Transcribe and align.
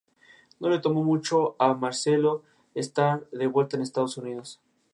No 0.59 0.67
le 0.71 0.79
tomó 0.79 1.03
mucho 1.03 1.55
a 1.59 1.75
Marcello 1.75 2.41
estar 2.73 3.29
de 3.29 3.45
vuelta 3.45 3.77
en 3.77 3.83
Estados 3.83 4.17
Unidos. 4.17 4.59